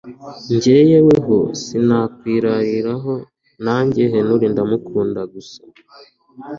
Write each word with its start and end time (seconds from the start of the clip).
Njye 0.53 0.77
yewe 0.89 1.15
sinakwirariraho 1.61 3.13
nanjye 3.65 4.01
Henry 4.13 4.45
ndamukunda 4.53 5.21
gusa 5.33 5.59